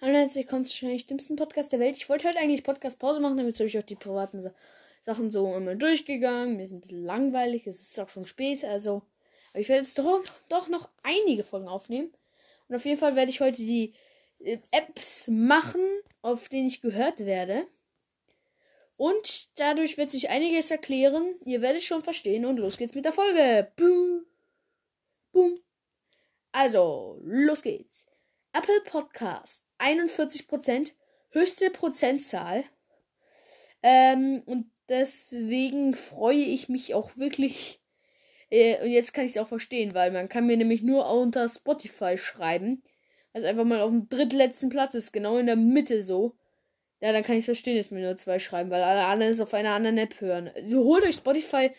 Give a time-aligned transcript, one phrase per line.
[0.00, 1.96] Hallo, herzlich willkommen zu wahrscheinlich dümmsten Podcast der Welt.
[1.96, 4.54] Ich wollte heute eigentlich Podcast-Pause machen, damit habe ich auch die privaten Sa
[5.00, 6.56] Sachen so immer durchgegangen.
[6.56, 9.02] Mir ist ein bisschen langweilig, es ist auch schon spät, also.
[9.50, 12.14] Aber ich werde jetzt doch, doch noch einige Folgen aufnehmen.
[12.68, 13.92] Und auf jeden Fall werde ich heute die
[14.38, 15.82] äh, Apps machen,
[16.22, 17.66] auf denen ich gehört werde.
[18.96, 21.34] Und dadurch wird sich einiges erklären.
[21.44, 22.44] Ihr werdet schon verstehen.
[22.44, 23.72] Und los geht's mit der Folge.
[23.74, 24.24] Boom.
[25.32, 25.58] Boom.
[26.52, 28.06] Also, los geht's.
[28.52, 30.92] Apple Podcast 41%,
[31.30, 32.64] höchste Prozentzahl.
[33.82, 37.80] Ähm, und deswegen freue ich mich auch wirklich.
[38.50, 41.48] Äh, und jetzt kann ich es auch verstehen, weil man kann mir nämlich nur unter
[41.48, 42.82] Spotify schreiben.
[43.32, 46.36] Was einfach mal auf dem drittletzten Platz ist, genau in der Mitte so.
[47.00, 49.54] Ja, dann kann ich verstehen, dass mir nur zwei schreiben, weil alle anderen es auf
[49.54, 50.50] einer anderen App hören.
[50.54, 51.70] Also holt euch Spotify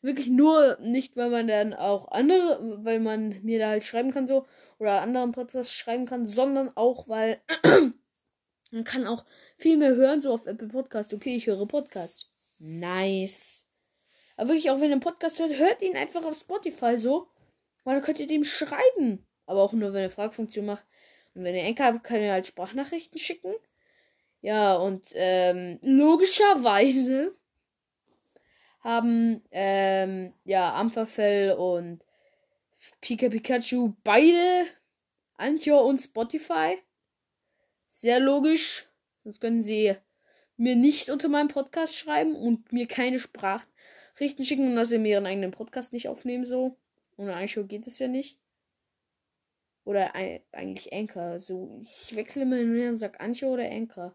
[0.00, 4.26] wirklich nur nicht, weil man dann auch andere, weil man mir da halt schreiben kann
[4.26, 4.46] so
[4.78, 7.40] oder anderen Podcasts schreiben kann, sondern auch, weil
[8.70, 9.24] man kann auch
[9.56, 11.12] viel mehr hören, so auf Apple Podcast.
[11.12, 12.30] Okay, ich höre Podcast.
[12.58, 13.66] Nice.
[14.36, 17.28] Aber wirklich, auch wenn ihr einen Podcast hört, hört ihn einfach auf Spotify so.
[17.84, 19.26] Weil dann könnt ihr dem schreiben.
[19.46, 20.84] Aber auch nur, wenn ihr Fragfunktion macht.
[21.34, 23.54] Und wenn ihr Enker habt, könnt ihr halt Sprachnachrichten schicken.
[24.40, 27.34] Ja, und ähm, logischerweise
[28.80, 32.04] haben ähm, ja Ampferfell und
[33.00, 34.66] Pika Pikachu beide
[35.36, 36.78] Anchor und Spotify.
[37.88, 38.88] Sehr logisch.
[39.24, 39.96] Sonst können sie
[40.56, 45.10] mir nicht unter meinem Podcast schreiben und mir keine Sprachrichten schicken und dass sie mir
[45.10, 46.76] ihren eigenen Podcast nicht aufnehmen so.
[47.16, 48.38] Ohne Anchor geht es ja nicht.
[49.84, 51.38] Oder eigentlich Anchor.
[51.38, 54.14] So, ich wechsle immer hin und sag Anchor oder Anchor.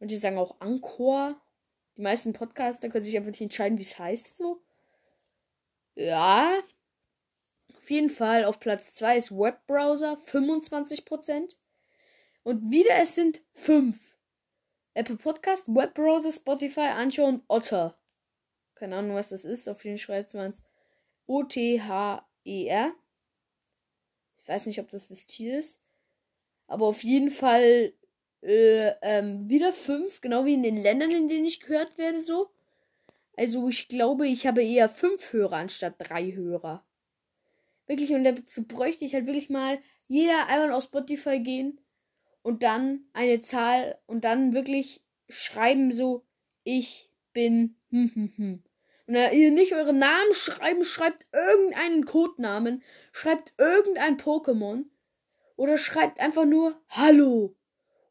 [0.00, 1.40] Und die sagen auch Anchor.
[1.98, 4.62] Die meisten Podcaster können sich einfach nicht entscheiden, wie es heißt so.
[5.96, 6.62] Ja,
[7.76, 11.56] auf jeden Fall auf Platz 2 ist Webbrowser, 25%.
[12.44, 13.98] Und wieder es sind 5.
[14.94, 17.98] Apple Podcast, Webbrowser, Spotify, Anchor und Otter.
[18.76, 19.68] Keine Ahnung, was das ist.
[19.68, 20.62] Auf jeden Fall schreibt man es
[21.26, 22.94] O-T-H-E-R.
[24.36, 25.82] Ich weiß nicht, ob das das Tier ist.
[26.68, 27.92] Aber auf jeden Fall
[28.42, 32.50] äh, ähm, wieder 5, genau wie in den Ländern, in denen ich gehört werde, so.
[33.36, 36.84] Also ich glaube, ich habe eher 5 Hörer anstatt 3 Hörer.
[37.86, 39.78] Wirklich, und dazu bräuchte ich halt wirklich mal
[40.08, 41.80] jeder einmal auf Spotify gehen
[42.42, 46.26] und dann eine Zahl und dann wirklich schreiben so,
[46.64, 48.62] ich bin hm, hm, hm.
[49.06, 52.82] Und wenn ihr nicht euren Namen schreiben, schreibt irgendeinen Codenamen,
[53.12, 54.84] schreibt irgendein Pokémon
[55.56, 57.56] oder schreibt einfach nur Hallo.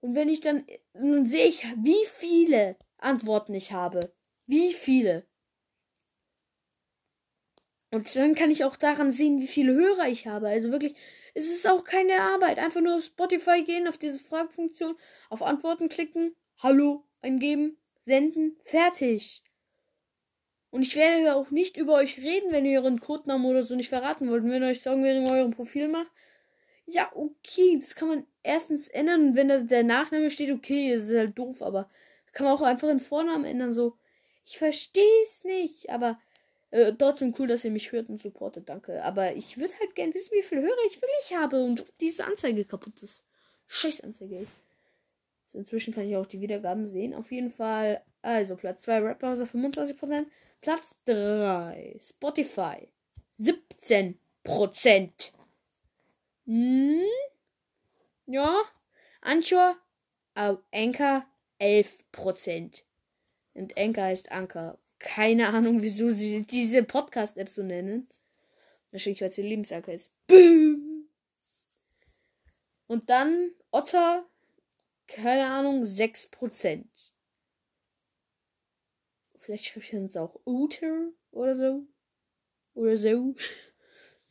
[0.07, 4.13] Und wenn ich dann, dann sehe ich, wie viele Antworten ich habe.
[4.45, 5.27] Wie viele.
[7.91, 10.47] Und dann kann ich auch daran sehen, wie viele Hörer ich habe.
[10.47, 10.95] Also wirklich,
[11.33, 12.57] es ist auch keine Arbeit.
[12.57, 14.95] Einfach nur auf Spotify gehen, auf diese Fragfunktion,
[15.29, 19.43] auf Antworten klicken, Hallo eingeben, senden, fertig.
[20.69, 23.89] Und ich werde auch nicht über euch reden, wenn ihr euren Codenamen oder so nicht
[23.89, 24.45] verraten wollt.
[24.45, 26.13] Und wenn ihr euch sagen, wer in eurem Profil macht,
[26.85, 29.29] ja, okay, das kann man erstens ändern.
[29.29, 31.89] Und wenn der Nachname steht, okay, das ist halt doof, aber
[32.33, 33.95] kann man auch einfach den Vornamen ändern, so.
[34.45, 36.17] Ich verstehe es nicht, aber
[36.71, 39.03] äh, trotzdem cool, dass ihr mich hört und supportet, danke.
[39.03, 42.63] Aber ich würde halt gern wissen, wie viele Hörer ich wirklich habe und diese Anzeige
[42.63, 43.25] kaputt ist.
[43.67, 44.47] Scheiß Anzeige.
[45.53, 47.13] Inzwischen kann ich auch die Wiedergaben sehen.
[47.13, 48.01] Auf jeden Fall.
[48.21, 50.25] Also Platz 2 Rap Browser 25%.
[50.61, 52.87] Platz 3 Spotify
[53.39, 54.15] 17%.
[56.45, 57.01] Hm?
[58.27, 58.63] Ja.
[59.21, 59.77] Anchor,
[60.35, 61.25] äh, Anchor
[61.59, 62.83] 11%.
[63.53, 64.77] Und Anchor heißt Anker.
[64.99, 68.07] Keine Ahnung, wieso sie diese Podcast-App so nennen.
[68.91, 70.11] Wahrscheinlich, weil sie Lebensanker ist.
[70.27, 71.07] Boom!
[72.87, 74.25] Und dann Otter,
[75.07, 76.85] keine Ahnung, 6%.
[79.37, 81.87] Vielleicht sprechen sie auch Uter oder so.
[82.73, 83.35] Oder so.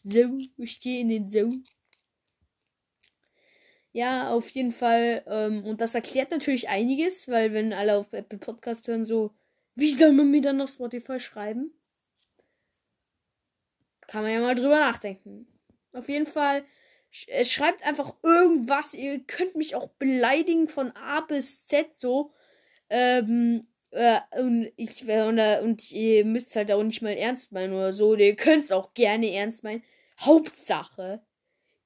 [0.08, 1.50] So, ich gehe in den So.
[3.96, 5.24] Ja, auf jeden Fall.
[5.26, 9.34] Ähm, und das erklärt natürlich einiges, weil wenn alle auf Apple Podcast hören, so,
[9.74, 11.72] wie soll man mir dann auf Spotify schreiben?
[14.06, 15.46] Kann man ja mal drüber nachdenken.
[15.94, 16.66] Auf jeden Fall,
[17.28, 18.92] es schreibt einfach irgendwas.
[18.92, 22.34] Ihr könnt mich auch beleidigen von A bis Z so.
[22.90, 27.72] Ähm, äh, und ich und, äh, und ihr müsst halt auch nicht mal ernst meinen
[27.72, 28.14] oder so.
[28.14, 29.82] Ihr könnt es auch gerne ernst meinen.
[30.20, 31.22] Hauptsache,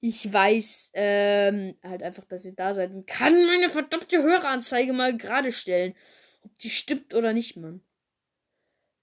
[0.01, 5.17] ich weiß ähm, halt einfach, dass ihr da seid und kann meine verdammte Höreranzeige mal
[5.17, 5.95] gerade stellen
[6.43, 7.83] ob die stimmt oder nicht, Mann.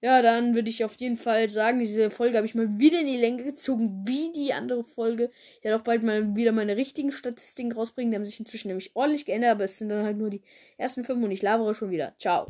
[0.02, 3.08] Ja, dann würde ich auf jeden Fall sagen, diese Folge habe ich mal wieder in
[3.08, 5.32] die Länge gezogen, wie die andere Folge.
[5.58, 8.12] Ich werde auch bald mal wieder meine richtigen Statistiken rausbringen.
[8.12, 10.44] Die haben sich inzwischen nämlich ordentlich geändert, aber es sind dann halt nur die
[10.78, 12.14] ersten fünf und ich labere schon wieder.
[12.20, 12.46] Ciao.